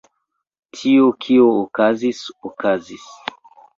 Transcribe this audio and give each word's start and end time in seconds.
Tio, 0.77 1.11
kio 1.25 1.45
okazis, 1.59 2.23
okazis. 2.53 3.05